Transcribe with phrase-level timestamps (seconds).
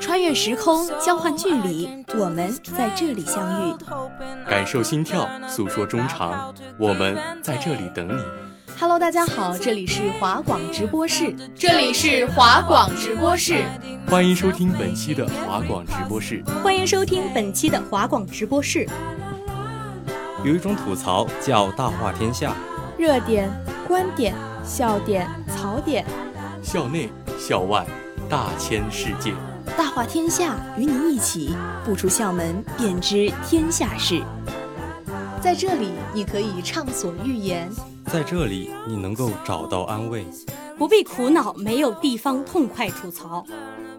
[0.00, 3.74] 穿越时空，交换距离，我们在这里相遇。
[4.48, 8.22] 感受心跳，诉说衷肠，我们在这里等你。
[8.78, 13.64] Hello，大家好，这里是华广直播室，这里是华广直播室，
[14.08, 18.86] 欢迎收听本期的华广直播室，欢迎收听本期的华广直播室。
[20.44, 22.54] 有一种吐槽叫大话天下，
[22.96, 23.50] 热点、
[23.88, 26.04] 观点、笑点、槽点，
[26.62, 27.84] 校内、校外，
[28.28, 29.47] 大千世界，大
[29.98, 34.22] 话天下，与你一起不出校门便知天下事。
[35.42, 37.66] 在这里，你可以畅所欲言；
[38.06, 40.24] 在这里，你能够找到安慰，
[40.78, 43.44] 不必苦恼没有地方痛快吐槽，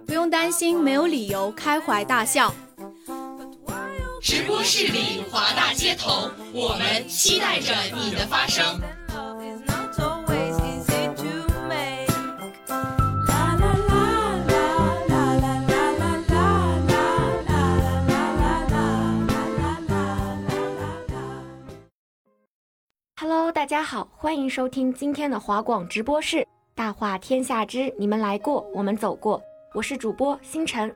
[0.07, 2.53] 不用担心没有理由开怀大笑。
[4.21, 8.63] 直播室里华大街头，我们期待着你的发声。
[23.69, 26.43] 家好，欢迎收听今天的华广直播室。
[26.73, 29.39] 大话天下之你们来过，我们走过。
[29.75, 30.91] 我是主播星辰，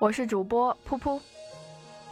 [0.00, 1.18] 我是主播噗噗。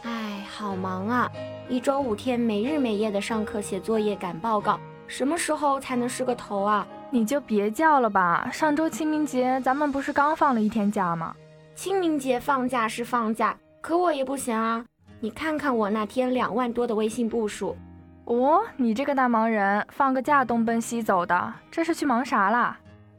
[0.01, 1.31] 哎，好忙啊！
[1.69, 6.85] 一周五天，没日没夜的上课、写作业、赶报告，什么时候才能是个头啊？
[7.09, 8.49] 你就别叫了吧。
[8.51, 11.33] 上周清明节，咱们不是刚放了一天假吗？
[11.73, 14.85] 清明节放假是放假，可我也不闲啊。
[15.21, 17.77] 你看看我那天两万多的微信步数。
[18.25, 22.77] 哦，你这个大忙人，放个假东奔西走的，这是去忙啥啦？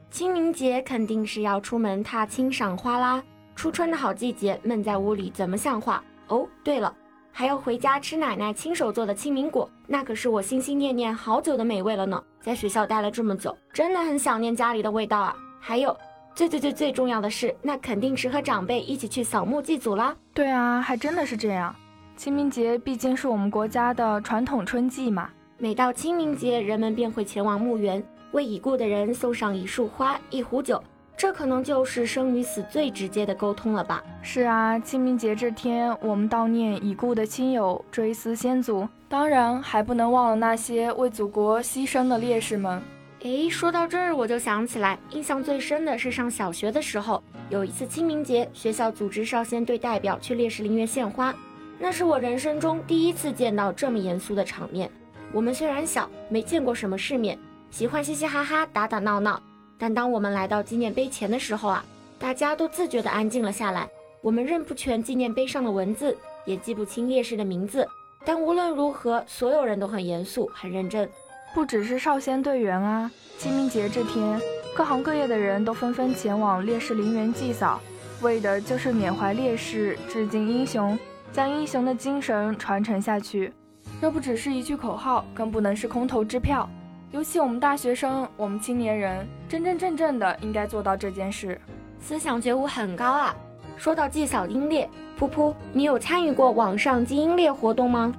[0.09, 3.23] 清明节肯定是要出门踏青赏花啦。
[3.55, 6.03] 初春的好季节，闷在屋里怎么像话？
[6.27, 6.91] 哦，对了，
[7.31, 12.23] 还要回家吃奶奶亲手做的清明果，那可是我心心念念好久的美味了呢。
[12.41, 15.35] 在学校待了这么久，真的很想念家里的味道啊。
[15.59, 15.95] 还有，
[16.33, 20.15] 最最最最重要的是，那肯定是和长辈一起去扫墓祭祖啦。
[20.33, 21.75] 对啊，还真的是这样。
[22.15, 28.01] 清明节毕竟是我们国家的传统春季嘛，每到清明节，人们便会前往墓园，
[28.31, 30.81] 为已故的人送上一束花、一壶酒。
[31.17, 34.03] 这可能就是生与死最直接的沟通了吧？
[34.21, 42.81] 是啊，清明节这天，我们悼念已故的亲友，追思先祖，当然还不能忘了那些为祖国牺牲的烈士们。
[43.21, 51.33] 诶，说到这儿，我就想起来，印象最深的是上小学的时候，有一次清明节，学校组织少先队代表去烈士陵园献花，
[51.83, 54.89] 那是我人生中第一次见到这么严肃的场面。
[55.33, 57.37] 我们虽然小，没见过什么世面，
[57.71, 59.37] 喜欢嘻嘻哈哈、打打闹闹。
[59.77, 61.83] 但当我们来到纪念碑前的时候啊，
[62.17, 63.85] 大家都自觉地安静了下来。
[64.21, 67.85] 我们认不全纪念碑上的文字，也记不清烈士的名字，
[68.23, 71.09] 但无论如何，所有人都很严肃、很认真。
[71.53, 74.39] 不只是少先队员啊，清明节这天，
[74.73, 77.81] 各行各业的人都纷纷前往烈士陵园祭扫，
[78.21, 80.97] 为的就是缅怀烈士、致敬英雄，
[81.33, 83.51] 将英雄的精神传承下去。
[83.99, 86.69] 这不只是一句口号，更不能是空头支票。
[87.09, 91.59] 尤其我们大学生，我们青年人，真真正正的应该做到这件事，
[91.99, 93.35] 思想觉悟很高啊。
[93.77, 94.87] 说到祭扫英烈，
[95.19, 98.13] 噗噗，你有参与过网上祭英烈活动吗？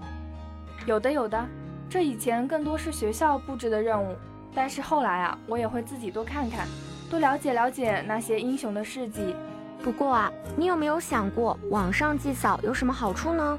[0.85, 1.47] 有的，有的。
[1.89, 4.17] 这以前更多是学校布置的任务，
[4.53, 6.67] 但是后来啊，我也会自己多看看，
[7.09, 9.37] 多了解了解那些英雄的事迹。
[9.85, 13.59] 不过啊，你有没有想过网上祭扫有什么好处呢？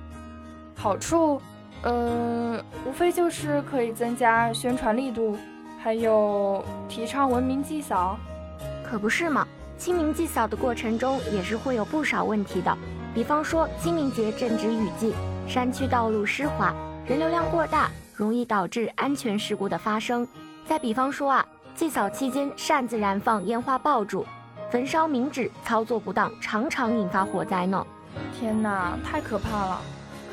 [0.76, 1.40] 好处。
[1.84, 5.38] 呃，无非就是可以增加宣传力度，
[5.80, 8.18] 还有提倡文明祭扫，
[8.84, 9.48] 可不是嘛？
[9.78, 12.76] 清明祭扫的过程中也是会有不少问题的，
[13.14, 15.14] 比方说清明节正值雨季，
[15.48, 16.74] 山区道路湿滑，
[17.06, 20.28] 人流量过大，容易导致安全事故的发生。
[20.66, 24.26] 再比方说啊，祭扫期间擅自燃放烟花爆竹，
[24.76, 27.88] 焚烧冥纸，操作不当，常常引发火灾呢。
[28.38, 29.82] 天哪，太可怕了！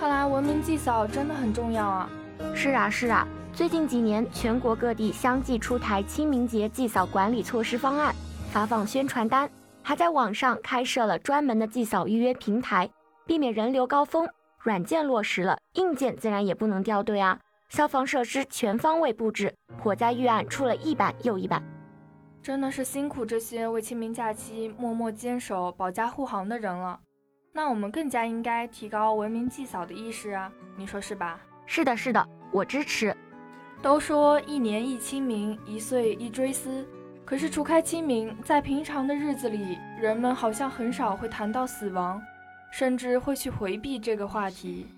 [0.01, 2.11] 看来文明祭扫真的很重要啊！
[2.53, 8.13] 是啊是啊，最近几年全国各地相继出台清明节祭扫管理措施方案，
[8.51, 9.49] 发放宣传单，
[9.81, 12.91] 还在网上开设了专门的祭扫预约平台，
[13.25, 14.29] 避免人流高峰。
[14.59, 17.39] 软件落实了，硬件自然也不能掉队啊！
[17.69, 21.63] 消防设施全方位布置，火灾预案出了一版又一版，
[22.43, 26.99] 真的是辛苦这些为清明假期默默坚守、保驾护航的人了。
[27.53, 31.39] 那我们更加应该提高文明祭扫的意识啊，你说是吧？
[31.67, 33.17] 是的，是的，我支持。
[33.81, 36.85] 都说一年一清明，一岁一追思，
[37.25, 42.21] 可是除开清明，在平常的日子里，人们好像很少会谈到死亡，
[42.73, 44.89] 甚至会去回避这个话题。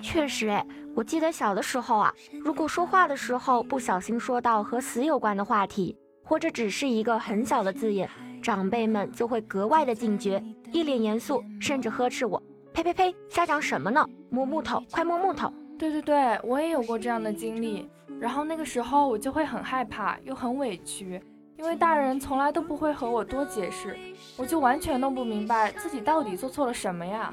[0.00, 5.94] 确实，哎，我记得小的时候啊，如果说话的时候不小心说到和死有关的话题，
[6.26, 8.10] 或者只是一个很小的字眼。
[8.42, 10.42] 长辈们就会格外的警觉，
[10.72, 12.40] 一脸严肃，甚至呵斥我
[12.74, 14.06] ：“呸呸呸，瞎讲什么呢？
[14.28, 17.88] 摸木头，快摸木头！”对对对，我也有过这样的经历。
[18.20, 21.20] 然后那个时候我就会很害怕，又很委屈，
[21.58, 23.96] 因为大人从来都不会和我多解释，
[24.36, 27.32] 我就完全弄不明白自己到底做错了什么呀。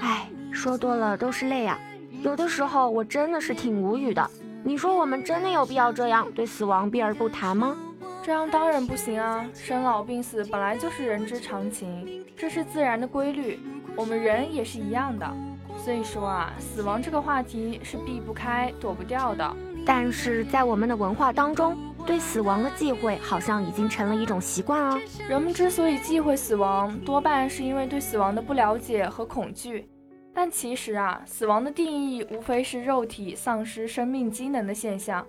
[0.00, 1.78] 唉，说多了都是泪啊。
[2.22, 4.28] 有的时候我真的是挺无语的。
[4.64, 7.76] 你说我们真的有必要这样对死亡避而不谈吗？
[8.24, 9.46] 这样当然不行啊！
[9.52, 13.60] 生老病死本来就是人之常情，这是自然的规律。
[13.94, 15.30] 我们人也是一样的。
[15.76, 19.56] 所以说啊，死亡这个话题是避不开、躲不掉的。
[19.84, 21.76] 但是在我们的文化当中，
[22.06, 24.98] 对死亡的忌讳好像已经成了一种习惯啊。
[25.28, 29.86] 人们之所以忌讳死亡，多半是因为对死亡的不了解和恐惧。
[30.32, 35.24] 但其实啊，死亡的定义无非是肉体丧失生命机能的现象，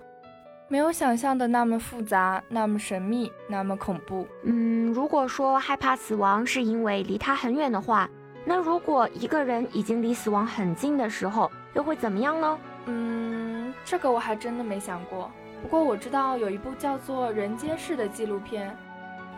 [0.68, 4.28] 没有想象的那么复杂、那么神秘、那么恐怖。
[4.44, 8.10] 嗯，如果说害怕死亡是因为离他很远的话，
[8.44, 12.58] 那如果一个人已经离死亡很近的时候，又会怎么样呢？
[12.88, 15.32] 嗯，这个我还真的没想过。
[15.62, 18.76] 不过我知道有一部叫做《人间世》的纪录片，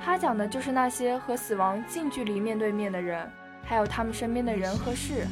[0.04, 3.30] 它讲的就是那些和死亡近距离面对面的人，
[3.64, 5.26] 还有他们身边的人和事。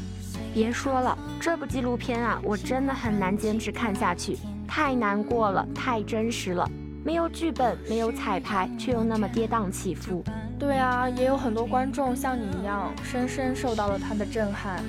[0.53, 4.37] 别说了，这部纪录片啊，我真的很难坚持看下去，
[4.75, 6.69] 太难过了，太真实了，
[7.01, 10.21] 没有剧本，没有彩排，却又那么跌宕起伏。
[10.59, 14.83] 对啊，也有很多观众像你一样，深深受到了他的震撼。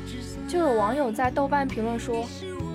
[0.48, 2.26] 就有网友在豆瓣评论说，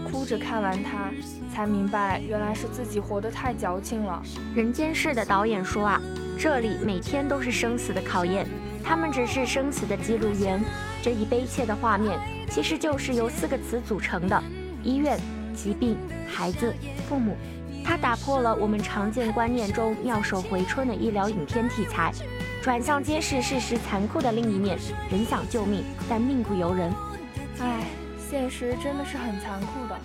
[0.09, 1.11] 哭着看完它，
[1.53, 4.23] 才明白原来是自己活得太矫情了。
[4.55, 6.01] 人间世的导演说啊，
[6.39, 8.47] 这里每天都是生死的考验，
[8.81, 10.63] 他们只是生死的记录员。
[11.03, 12.17] 这一悲切的画面。
[12.49, 14.43] 其实就是由四个词组成的：
[14.81, 15.19] 医院、
[15.51, 16.73] 疾病、孩子、
[17.07, 17.35] 父母。
[17.83, 22.11] 它打破了我们常见观念中妙手回春的医疗影片题材，
[22.61, 24.77] 转向揭示事实残酷的另一面。
[25.09, 26.93] 人想救命，但命不由人。
[27.59, 27.85] 唉，
[28.17, 29.99] 现实真的是很残酷的，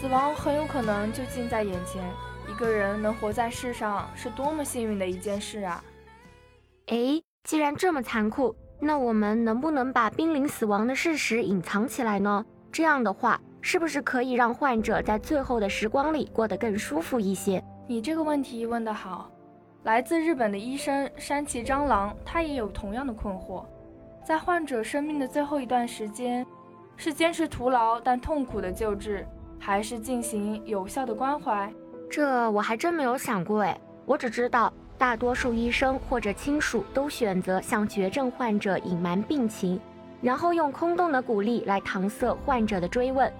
[0.00, 2.02] 死亡很有可能就近在眼前。
[2.50, 5.82] 一个人能活在世上，是多么幸运的一件事啊！
[6.88, 8.54] 哎，既然这么残酷。
[8.84, 12.44] 那我们能不能把濒临死亡的事实隐藏起来呢？
[12.72, 17.62] 这样的话，是不是可以让患者在最后的时光里过得更舒服一些？
[17.86, 19.30] 你这个问题问得好。
[19.84, 23.64] 来自日本的医生山崎蟑螂，他也有同样的困惑。
[24.24, 26.44] 在患者生命的最后一段时间，
[26.96, 29.26] 是坚持徒劳但痛苦的救治，
[29.58, 31.72] 还是进行有效的关怀？
[32.10, 34.72] 这我还真没有想过哎，我只知道。
[34.98, 39.80] 大多数医生或者亲属都选择向绝症患者隐瞒病情，
[40.20, 43.32] 然后用空洞的鼓励来搪塞患者的追问。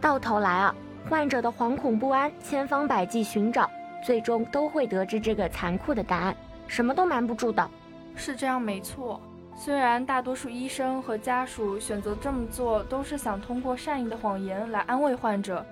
[0.00, 0.74] 到头来啊，
[1.08, 3.68] 患者的惶恐不安，千方百计寻找，
[4.04, 6.36] 最终都会得知这个残酷的答案。
[6.66, 7.68] 什么都瞒不住的，
[8.14, 9.20] 是这样没错。
[9.56, 15.64] 虽然大多数医生和家属选择这么做，都是想通过善意的谎言来安慰患者，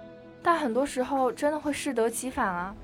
[0.42, 2.74] 但很多时候真的会适得其反啊。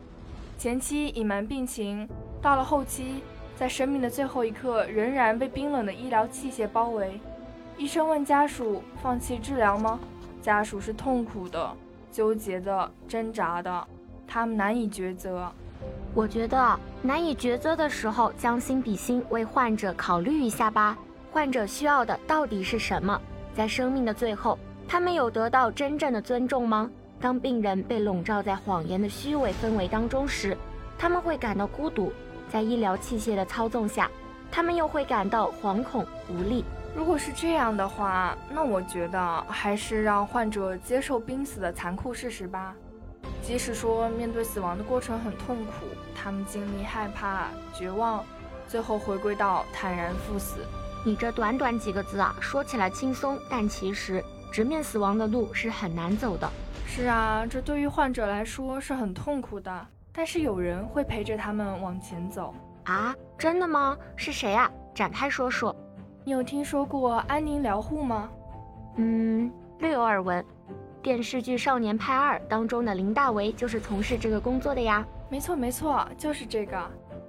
[0.58, 2.08] 前期隐瞒病情。
[2.40, 3.22] 到了后期，
[3.56, 7.20] 在生命的最后一刻，仍然被冰冷的医疗器械包围。
[7.76, 9.98] 医生问家属：“放弃治疗吗？”
[10.42, 11.72] 家属是痛苦的、
[12.10, 13.86] 纠结的、挣扎的，
[14.26, 15.50] 他们难以抉择。
[16.14, 20.98] 我觉得难以抉择的时候，将心比心，为患者考虑一下吧。
[21.30, 23.18] 患者需要的到底是什么？
[23.54, 24.58] 在生命的最后，
[24.88, 26.90] 他们有得到真正的尊重吗？
[27.20, 30.56] 当病人被笼罩在谎言的虚伪氛围当中时，
[30.98, 32.12] 他们会感到孤独。
[32.50, 34.10] 在医疗器械的操纵下，
[34.50, 36.64] 他们又会感到惶恐无力。
[36.94, 42.74] 如果是这样的话，那我觉得还是让患者接受濒死的残酷事实吧。
[43.42, 48.24] 即使说面对死亡的过程很痛苦，他们经历害怕、绝望，
[48.68, 50.58] 最后回归到坦然赴死。
[51.04, 54.22] 你这短短几个字啊，说起来轻松，但其实
[54.52, 56.48] 直面死亡的路是很难走的。
[56.86, 59.86] 是啊，这对于患者来说是很痛苦的。
[60.12, 63.14] 但是有人会陪着他们往前走啊？
[63.38, 63.96] 真的吗？
[64.14, 64.70] 是谁啊？
[64.94, 65.74] 展开说说。
[66.24, 68.30] 你有听说过安宁疗护吗？
[68.94, 69.50] 嗯，
[69.80, 70.44] 略有耳闻。
[71.02, 75.04] 电视剧《少年派二》当中的林大为就是从事这个工作的呀。
[75.28, 76.78] 没错没错，就是这个。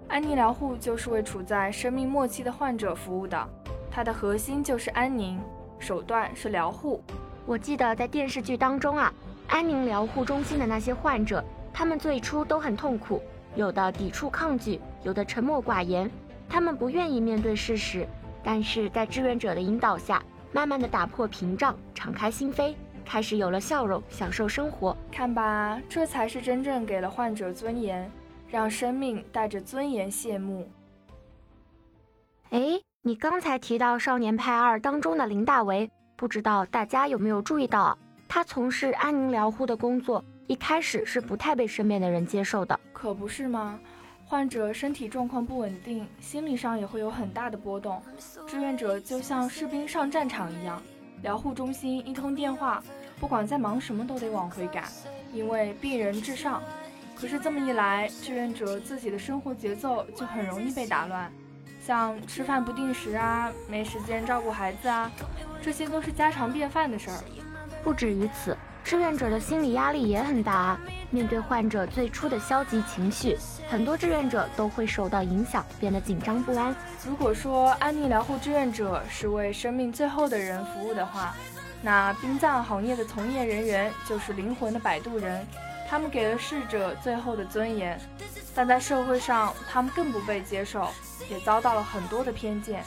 [0.07, 3.49] 安宁疗护就是为处在生命末期的患者服务的，
[3.89, 5.39] 它的核心就是安宁，
[5.79, 7.01] 手段是疗护。
[7.47, 9.11] 我记得在电视剧当中啊，
[9.47, 11.43] 安宁疗护中心的那些患者。
[11.73, 13.19] 他们最初都很痛苦，
[13.55, 16.11] 有的抵触抗拒，有的沉默寡言，
[16.47, 18.07] 他们不愿意面对事实。
[18.43, 20.21] 但是在志愿者的引导下，
[20.51, 24.95] 慢慢的打破屏障，敞开心扉，开始有了笑容，享受生活。
[25.11, 28.11] 看吧，这才是真正给了患者尊严，
[28.47, 30.69] 让生命带着尊严谢幕。
[32.49, 37.97] 哎，你刚才提到《少年派二》当中的林大为，不知道大家有没有注意到，
[38.27, 42.79] 他从事安宁疗护的工作，一开始是不太被身边的人接受的。
[42.91, 43.79] 可不是吗？
[44.25, 48.01] 患者身体状况不稳定，心理上也会有很大的波动。
[48.47, 50.81] 志愿者就像士兵上战场一样，
[51.21, 52.83] 疗护中心一通电话，
[53.19, 54.85] 不管在忙什么都得往回赶，
[55.31, 56.63] 因为病人至上。
[57.15, 61.31] 可是这么一来，志愿者自己的生活节奏就很容易被打乱，
[61.79, 65.11] 像吃饭不定时啊，没时间照顾孩子啊，
[65.61, 67.19] 这些都是家常便饭的事儿。
[67.83, 68.57] 不止于此，
[68.93, 70.77] 志愿者的心理压力也很大。
[71.09, 73.35] 面对患者最初的消极情绪，
[73.67, 76.75] 很多志愿者都会受到影响，变得紧张不安。
[77.03, 81.35] 如果说安宁疗护志愿者是为生命最后的人服务的话，
[81.81, 85.43] 那殡葬行业的从业人员就是灵魂的摆渡人，
[85.89, 87.99] 他们给了逝者最后的尊严，
[88.53, 90.87] 但在社会上，他们更不被接受，
[91.31, 92.83] 也遭到了很多的偏见。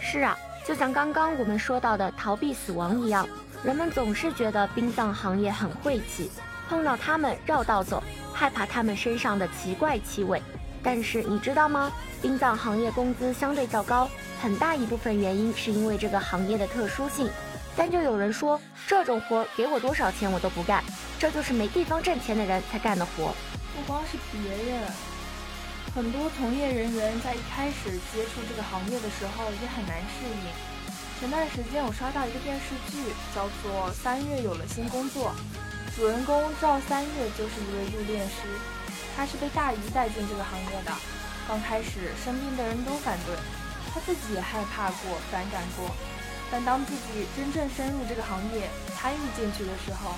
[0.00, 0.34] 是啊，
[0.66, 3.28] 就像刚刚我们说到的逃避死亡一样，
[3.62, 6.30] 人们总是觉得殡葬行业很晦气。
[6.68, 8.02] 碰到他们绕道走，
[8.32, 10.40] 害怕他们身上的奇怪气味。
[10.82, 11.92] 但是你知道吗？
[12.22, 14.08] 殡葬行业工资相对较高，
[14.40, 17.28] 很大一部分原因是因为这个行业的特殊性。
[17.76, 20.82] 但就有人说，这种活给我多少钱我都不干，
[21.18, 23.34] 这就是没地方挣钱的人才干的活。
[23.76, 24.82] 不光是别人，
[25.94, 30.79] 很多从业人员在一开始接触这个行业的时候也很难适应。
[31.20, 32.96] 前段时间我刷到一个电视剧，
[33.36, 35.34] 叫做《三月有了新工作》。
[35.94, 38.48] 主人公赵三月就是一位入殓师，
[39.14, 40.90] 他是被大姨带进这个行业的。
[41.46, 43.36] 刚开始，身边的人都反对，
[43.92, 45.94] 他自己也害怕过、反感过。
[46.50, 50.14] 但当自己真正深入这个行业、参与进去的时候，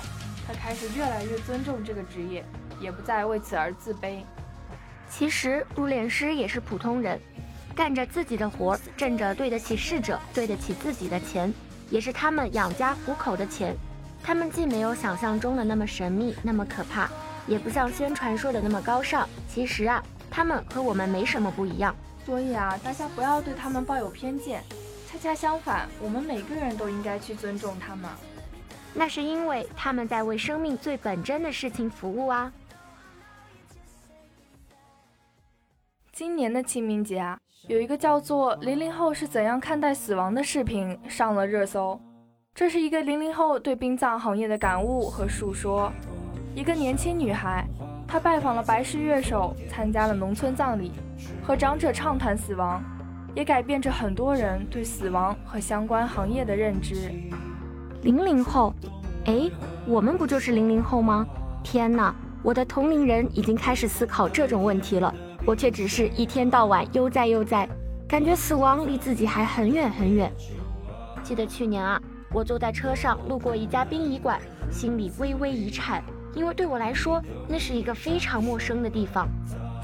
[0.47, 2.45] 他开始越来越尊重这个职业，
[2.79, 4.23] 也不再为此而自卑。
[5.09, 7.19] 其实，入殓师也是普通人，
[7.75, 11.51] 干着自己的活，挣着对得起逝者、对得起自己的钱，
[11.89, 13.75] 也是他们养家糊口的钱。
[14.21, 17.09] 他们既没有想象中的那么神秘、那么可怕，
[17.47, 19.27] 也不像宣传说的那么高尚。
[19.49, 21.95] 其实啊，他们和我们没什么不一样。
[22.25, 24.63] 所以啊，大家不要对他们抱有偏见。
[25.11, 28.09] 恰恰相反，我们每个人都应该去尊重他们。
[28.93, 32.51] 那是因为他们在为生命最本真的事情服务啊。
[36.15, 37.35] 今年的清明节啊，
[37.67, 41.99] 有一个叫做“零零后是怎样看待死亡”的视频上了热搜。
[42.53, 45.91] 这是一个零零后对殡葬行业的感悟和述说。
[46.53, 47.65] 一个年轻女孩，
[48.07, 50.91] 她拜访了白事乐手，参加了农村葬礼，
[51.41, 52.79] 和长者畅谈死亡，
[53.33, 57.11] 也改变着很多人对死亡和相关行业的认知。
[58.03, 58.71] 零零后，
[59.25, 59.49] 哎，
[59.87, 61.25] 我们不就是零零后吗？
[61.63, 65.11] 天哪，我的同龄人已经开始思考这种问题了，
[65.45, 67.67] 我却只是一天到晚悠哉悠哉，
[68.07, 70.31] 感觉死亡离自己还很远很远。
[71.23, 72.01] 记得去年啊。
[72.35, 79.27] 我坐在车上路过一家殡仪馆，心里微微一颤，因为对我来说，那是一个非常陌生的地方。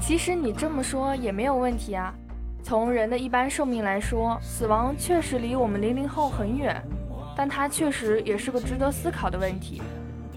[0.00, 2.12] 其实你这么说也没有问题啊。
[2.60, 6.82] 从人的一般寿命来说，死亡确实离我们零零后很远，
[7.36, 9.80] 但它确实也是个值得思考的问题。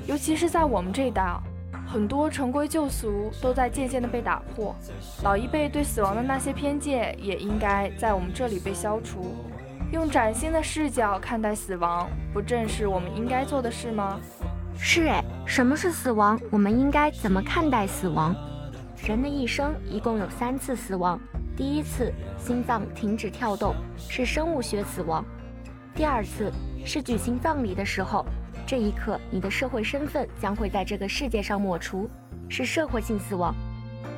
[0.05, 1.41] 尤其是在我们这一代啊，
[1.85, 4.75] 很多陈规旧俗都在渐渐的被打破，
[5.23, 9.35] 老一辈对死亡的那些偏见也应该在我们这里被消除。
[9.91, 14.19] 用崭新的视角看待死亡，不正是我们应该做的事吗？
[14.75, 16.39] 是诶，什么是死亡？
[16.49, 18.35] 我们应该怎么看待死亡？
[19.05, 21.19] 人的一生一共有三次死亡。
[21.55, 25.23] 第一次，心脏停止跳动，是生物学死亡；
[25.93, 26.51] 第二次
[26.83, 28.25] 是举行葬礼的时候，
[28.65, 32.09] 这一刻你的社会身份将会在这个世界上抹除，
[32.49, 33.53] 是社会性死亡；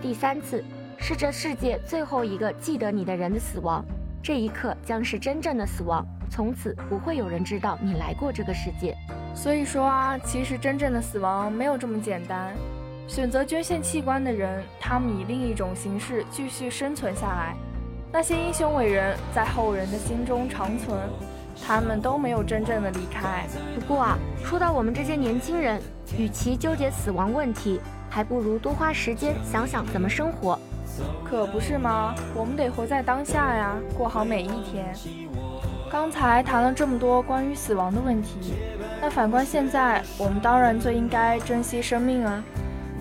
[0.02, 0.64] 第三次
[0.98, 3.84] 是这世界最后一个记得你的人的死亡。
[4.22, 8.96] 这一刻将是真正的死亡，从此不会有人知道你来过这个世界。
[9.36, 12.54] 所以说啊，其实真正的死亡没有这么简单。
[13.08, 17.56] 选择捐献器官的人，他们以另一种形式继续生存下来。
[18.12, 20.98] 那些英雄伟人在后人的心中长存，
[21.64, 23.46] 他们都没有真正的离开。
[23.76, 25.82] 不过啊，说到我们这些年轻人，
[26.18, 30.58] 与其纠结死亡问题，还不如多花时间想想怎么生活。
[31.24, 32.16] 可不是吗？
[32.34, 34.96] 我们得活在当下呀，过好每一天。
[35.92, 38.54] 刚才谈了这么多关于死亡的问题，
[39.02, 42.44] 那反观现在，我们当然最应该珍惜生命啊，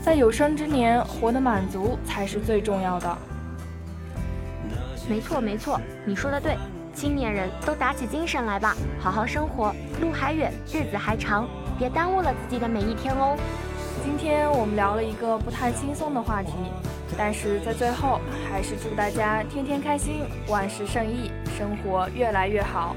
[0.02, 3.16] 在有生之年活得满足才是最重要的。
[5.08, 6.56] 没错没错，你说的对，
[6.94, 11.46] 青年人都打起精神来吧，好好生活，路还远，日子还长，
[11.76, 13.36] 别耽误了自己的每一天哦。
[14.04, 16.52] 今天我们聊了一个不太轻松的话题，
[17.18, 22.94] 但是在最后还是祝大家天天开心，万事胜意，生活越来越好。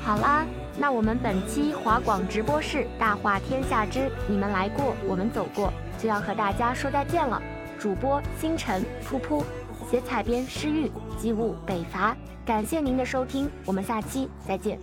[0.00, 0.44] 好啦，
[0.78, 7.42] 那我们本期华广直播室大话天下之你们来过，我们走过，就要和大家说再见了。
[7.78, 9.42] 主播星辰噗噗，
[9.90, 14.78] 写采编诗玉机务北伐，感谢您的收听，我们下期再见。